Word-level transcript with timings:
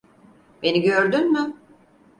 Beni 0.63 0.81
gördün 0.81 1.31
mü? 1.33 1.55